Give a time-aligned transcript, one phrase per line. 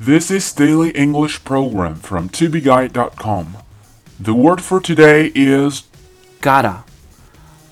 [0.00, 3.46] This is Daily English Program from tobeguide.com.
[4.22, 5.84] The word for today is
[6.40, 6.84] Gotta.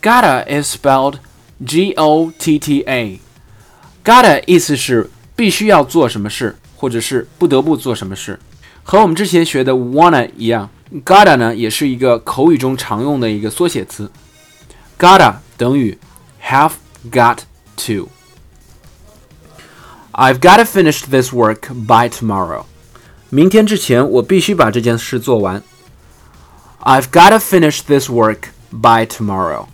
[0.01, 1.19] Gotta is spelled
[1.65, 3.21] G O T T A.
[4.03, 8.39] Gotta 意思是必须要做什么事，或者是不得不做什么事，
[8.83, 10.69] 和我们之前学的 wanna 一样。
[11.05, 14.11] Gotta 呢也是一个口语中常用的一个缩写词。
[14.99, 15.99] Gotta 等于
[16.43, 16.73] have
[17.11, 17.39] got
[17.77, 18.09] to。
[20.19, 22.65] I've got to finish this work by tomorrow.
[23.31, 25.63] 明天之前我必须把这件事做完。
[26.81, 29.67] I've got to finish this work by tomorrow.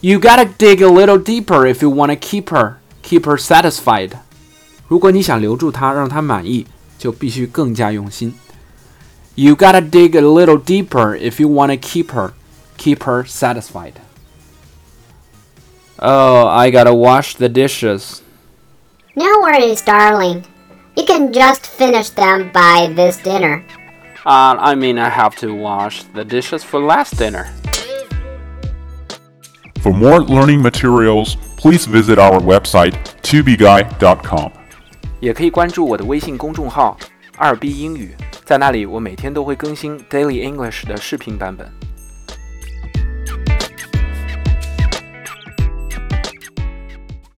[0.00, 4.12] You gotta dig a little deeper if you want to keep her, keep her satisfied.
[4.86, 6.66] 如果你想留住她，让她满意，
[6.98, 8.34] 就必须更加用心。
[9.34, 12.32] You gotta dig a little deeper if you want to keep her,
[12.76, 13.94] keep her satisfied.
[16.00, 18.22] Oh, I gotta wash the dishes.
[19.16, 20.44] No worries, darling.
[20.96, 23.64] You can just finish them by this dinner.
[24.24, 27.46] Uh, I mean, I have to wash the dishes for last dinner.
[29.80, 34.52] For more learning materials, please visit our website tobeguide.com.
[35.20, 36.96] 也可以关注我的微信公众号“
[37.36, 41.68] 二 B 英语”，在那里我每天都会更新 Daily English 的视频版本。